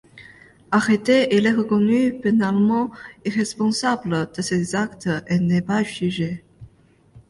Arrêté, 0.71 1.27
il 1.31 1.45
est 1.45 1.51
reconnu 1.53 2.19
pénalement 2.19 2.89
irresponsable 3.23 4.31
de 4.35 4.41
ses 4.41 4.73
actes 4.75 5.07
et 5.27 5.37
n'est 5.37 5.61
pas 5.61 5.83
jugé. 5.83 6.43